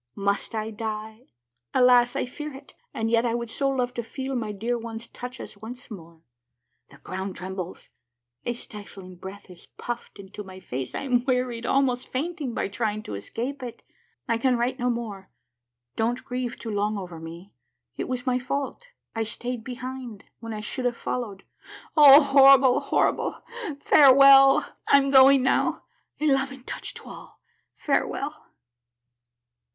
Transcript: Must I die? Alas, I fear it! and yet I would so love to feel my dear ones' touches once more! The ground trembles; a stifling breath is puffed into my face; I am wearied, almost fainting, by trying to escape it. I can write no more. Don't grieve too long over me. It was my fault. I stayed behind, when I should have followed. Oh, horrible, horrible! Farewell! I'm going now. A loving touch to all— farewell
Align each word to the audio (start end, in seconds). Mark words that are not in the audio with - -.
Must 0.15 0.55
I 0.55 0.71
die? 0.71 1.27
Alas, 1.75 2.15
I 2.15 2.25
fear 2.25 2.51
it! 2.55 2.73
and 2.91 3.11
yet 3.11 3.23
I 3.23 3.35
would 3.35 3.51
so 3.51 3.69
love 3.69 3.93
to 3.93 4.01
feel 4.01 4.33
my 4.35 4.51
dear 4.51 4.75
ones' 4.75 5.07
touches 5.07 5.59
once 5.59 5.91
more! 5.91 6.23
The 6.89 6.97
ground 6.97 7.35
trembles; 7.35 7.89
a 8.43 8.53
stifling 8.53 9.17
breath 9.17 9.47
is 9.51 9.67
puffed 9.77 10.17
into 10.17 10.43
my 10.43 10.59
face; 10.59 10.95
I 10.95 11.01
am 11.03 11.23
wearied, 11.25 11.67
almost 11.67 12.07
fainting, 12.07 12.55
by 12.55 12.67
trying 12.67 13.03
to 13.03 13.13
escape 13.13 13.61
it. 13.61 13.83
I 14.27 14.39
can 14.39 14.57
write 14.57 14.79
no 14.79 14.89
more. 14.89 15.29
Don't 15.95 16.25
grieve 16.25 16.57
too 16.57 16.71
long 16.71 16.97
over 16.97 17.19
me. 17.19 17.53
It 17.95 18.07
was 18.09 18.25
my 18.25 18.39
fault. 18.39 18.87
I 19.13 19.21
stayed 19.21 19.63
behind, 19.63 20.23
when 20.39 20.51
I 20.51 20.61
should 20.61 20.85
have 20.85 20.97
followed. 20.97 21.43
Oh, 21.95 22.23
horrible, 22.23 22.79
horrible! 22.79 23.43
Farewell! 23.79 24.65
I'm 24.87 25.11
going 25.11 25.43
now. 25.43 25.83
A 26.19 26.25
loving 26.25 26.63
touch 26.63 26.95
to 26.95 27.03
all— 27.07 27.39
farewell 27.85 28.47